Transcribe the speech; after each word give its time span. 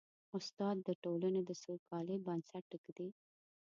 استاد 0.37 0.75
د 0.87 0.89
ټولنې 1.03 1.41
د 1.45 1.51
سوکالۍ 1.63 2.17
بنسټ 2.25 2.65
ږدي. 2.83 3.09